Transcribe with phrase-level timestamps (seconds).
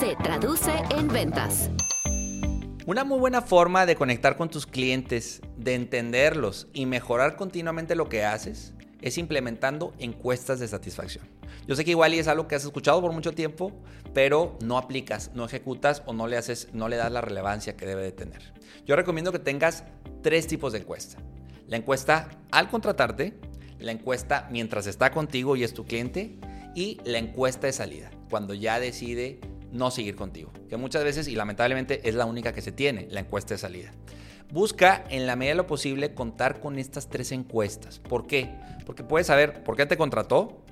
[0.00, 1.68] se traduce en ventas.
[2.86, 8.08] Una muy buena forma de conectar con tus clientes, de entenderlos y mejorar continuamente lo
[8.08, 11.28] que haces es implementando encuestas de satisfacción.
[11.66, 13.72] Yo sé que igual y es algo que has escuchado por mucho tiempo,
[14.14, 17.84] pero no aplicas, no ejecutas o no le haces, no le das la relevancia que
[17.84, 18.54] debe de tener.
[18.86, 19.84] Yo recomiendo que tengas
[20.22, 21.18] tres tipos de encuesta.
[21.66, 23.38] La encuesta al contratarte,
[23.78, 26.38] la encuesta mientras está contigo y es tu cliente
[26.74, 29.40] y la encuesta de salida, cuando ya decide
[29.72, 33.20] no seguir contigo, que muchas veces y lamentablemente es la única que se tiene, la
[33.20, 33.92] encuesta de salida.
[34.52, 38.00] Busca en la medida de lo posible contar con estas tres encuestas.
[38.00, 38.50] ¿Por qué?
[38.84, 40.64] Porque puedes saber por qué te contrató,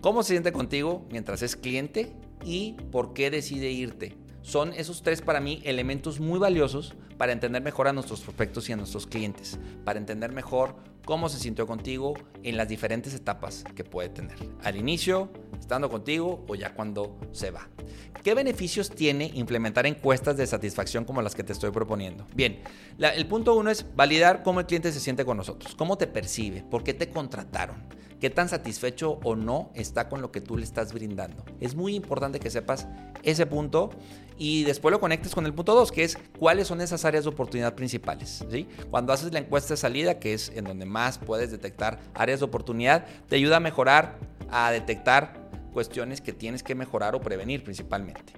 [0.00, 2.12] cómo se siente contigo mientras es cliente
[2.44, 4.16] y por qué decide irte.
[4.42, 8.72] Son esos tres para mí elementos muy valiosos para entender mejor a nuestros prospectos y
[8.72, 13.84] a nuestros clientes, para entender mejor cómo se sintió contigo en las diferentes etapas que
[13.84, 14.36] puede tener.
[14.62, 17.68] Al inicio, estando contigo o ya cuando se va.
[18.22, 22.26] ¿Qué beneficios tiene implementar encuestas de satisfacción como las que te estoy proponiendo?
[22.34, 22.60] Bien,
[22.98, 26.62] el punto uno es validar cómo el cliente se siente con nosotros, cómo te percibe,
[26.62, 27.84] por qué te contrataron,
[28.20, 31.44] qué tan satisfecho o no está con lo que tú le estás brindando.
[31.60, 32.88] Es muy importante que sepas
[33.22, 33.90] ese punto
[34.38, 37.30] y después lo conectes con el punto 2, que es cuáles son esas áreas de
[37.30, 38.44] oportunidad principales.
[38.50, 38.68] ¿sí?
[38.90, 42.46] Cuando haces la encuesta de salida, que es en donde más puedes detectar áreas de
[42.46, 44.16] oportunidad, te ayuda a mejorar,
[44.50, 45.34] a detectar
[45.72, 48.32] cuestiones que tienes que mejorar o prevenir principalmente.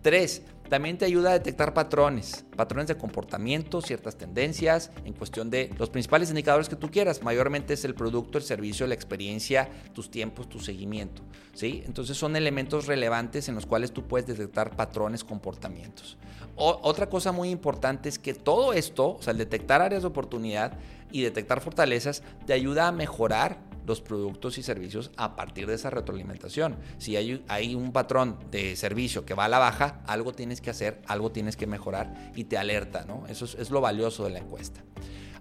[0.00, 0.42] Tres,
[0.74, 5.88] también te ayuda a detectar patrones, patrones de comportamiento, ciertas tendencias, en cuestión de los
[5.88, 7.22] principales indicadores que tú quieras.
[7.22, 11.22] Mayormente es el producto, el servicio, la experiencia, tus tiempos, tu seguimiento.
[11.52, 11.84] ¿sí?
[11.86, 16.18] Entonces son elementos relevantes en los cuales tú puedes detectar patrones, comportamientos.
[16.56, 20.72] otra cosa muy importante es que todo esto, o sea, el detectar áreas de oportunidad
[21.12, 25.90] y detectar fortalezas, te ayuda a mejorar los productos y servicios a partir de esa
[25.90, 26.76] retroalimentación.
[26.98, 30.70] Si hay, hay, un patrón de servicio que va a la baja, algo tienes que
[30.70, 33.26] hacer, algo tienes que mejorar y te alerta, ¿no?
[33.28, 34.82] Eso es, lo valioso de la encuesta.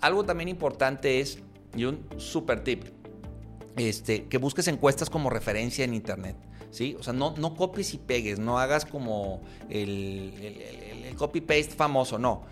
[0.00, 1.38] Algo también importante es,
[1.74, 2.84] y un super tip,
[3.76, 6.36] este, que busques encuestas como referencia en Internet.
[6.70, 6.94] ¿Sí?
[6.98, 10.34] O sea, no, no copies y pegues, no hagas como el,
[11.06, 12.42] el copy-paste famoso, no.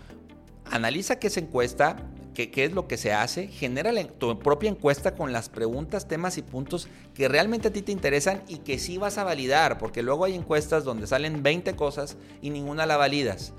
[0.71, 1.97] Analiza qué es encuesta,
[2.35, 6.43] qué, es lo que se hace, genera tu propia encuesta con las preguntas, temas y
[6.43, 10.25] puntos que realmente a ti te interesan y que sí vas a validar, porque luego
[10.25, 13.53] hay encuestas donde salen 20 cosas y ninguna la validas.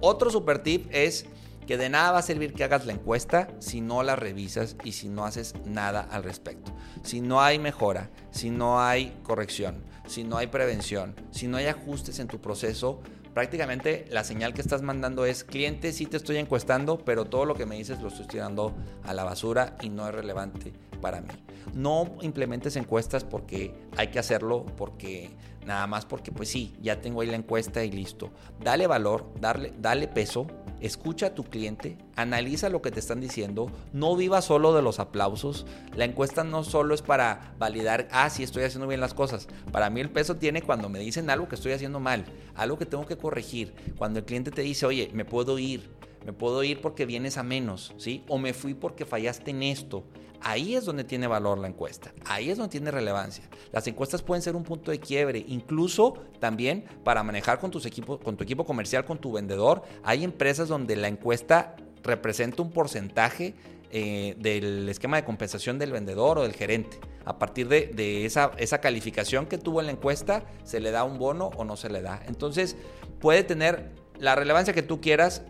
[0.00, 1.26] Otro super tip es
[1.70, 4.90] que de nada va a servir que hagas la encuesta si no la revisas y
[4.90, 6.72] si no haces nada al respecto.
[7.04, 11.66] Si no hay mejora, si no hay corrección, si no hay prevención, si no hay
[11.66, 13.00] ajustes en tu proceso,
[13.34, 17.54] prácticamente la señal que estás mandando es, cliente, sí te estoy encuestando, pero todo lo
[17.54, 21.28] que me dices lo estoy tirando a la basura y no es relevante para mí.
[21.72, 25.30] No implementes encuestas porque hay que hacerlo, porque
[25.64, 28.30] nada más porque pues sí, ya tengo ahí la encuesta y listo.
[28.58, 30.46] Dale valor, darle, dale peso,
[30.80, 34.98] escucha a tu cliente, analiza lo que te están diciendo, no viva solo de los
[34.98, 35.66] aplausos.
[35.94, 39.48] La encuesta no solo es para validar, ah, sí estoy haciendo bien las cosas.
[39.72, 42.24] Para mí el peso tiene cuando me dicen algo que estoy haciendo mal,
[42.54, 43.74] algo que tengo que corregir.
[43.96, 45.88] Cuando el cliente te dice, oye, me puedo ir,
[46.24, 48.24] me puedo ir porque vienes a menos, ¿sí?
[48.28, 50.04] O me fui porque fallaste en esto.
[50.42, 53.44] Ahí es donde tiene valor la encuesta, ahí es donde tiene relevancia.
[53.72, 58.20] Las encuestas pueden ser un punto de quiebre, incluso también para manejar con, tus equipos,
[58.20, 59.82] con tu equipo comercial, con tu vendedor.
[60.02, 63.54] Hay empresas donde la encuesta representa un porcentaje
[63.92, 67.00] eh, del esquema de compensación del vendedor o del gerente.
[67.24, 71.18] A partir de, esa, esa calificación que tuvo en la encuesta, se le da un
[71.18, 72.22] bono o no se le da.
[72.26, 72.76] Entonces,
[73.20, 75.42] puede tener la relevancia que tú quieras,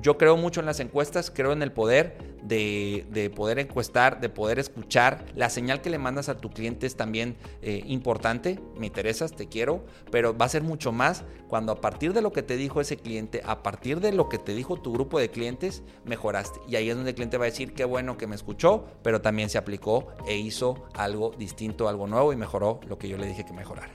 [0.00, 4.58] yo creo mucho en las encuestas, creo en el poder de, poder encuestar, de poder
[4.58, 5.24] escuchar.
[5.34, 8.58] La señal que le mandas a tu cliente es también eh, importante.
[8.76, 12.32] Me interesas, te quiero, pero va a ser mucho más cuando a partir de lo
[12.32, 15.30] que te dijo ese cliente, a partir de lo que te dijo tu grupo de
[15.30, 16.60] clientes, mejoraste.
[16.68, 19.20] Y ahí es donde el cliente va a decir, qué bueno que me escuchó, pero
[19.20, 23.26] también se aplicó e hizo algo distinto, algo nuevo y mejoró lo que yo le
[23.26, 23.92] dije que mejorara.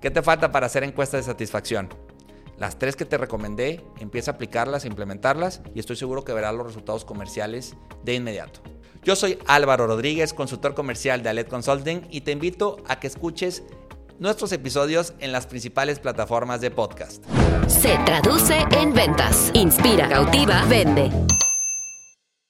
[0.00, 1.88] ¿Qué te falta para hacer encuesta de satisfacción?
[2.58, 6.54] Las tres que te recomendé, empieza a aplicarlas, a implementarlas y estoy seguro que verás
[6.54, 8.60] los resultados comerciales de inmediato.
[9.04, 13.62] Yo soy Álvaro Rodríguez, consultor comercial de Alet Consulting y te invito a que escuches
[14.18, 17.24] nuestros episodios en las principales plataformas de podcast.
[17.68, 19.50] Se traduce en ventas.
[19.54, 21.10] Inspira, cautiva, vende.